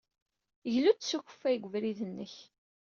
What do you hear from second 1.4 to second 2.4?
deg ubrid-nnek.